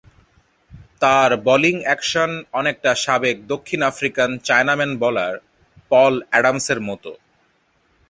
[1.01, 5.35] তাঁর bowling action অনেকটা সাবেক দক্ষিণ আফ্রিকান চায়নাম্যান বোলার
[5.91, 7.11] পল অ্যাডামসের মতো।